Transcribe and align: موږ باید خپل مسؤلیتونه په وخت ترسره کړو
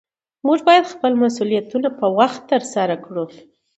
موږ 0.47 0.59
باید 0.67 0.91
خپل 0.93 1.11
مسؤلیتونه 1.23 1.89
په 1.99 2.05
وخت 2.17 2.41
ترسره 2.51 2.95
کړو 3.05 3.25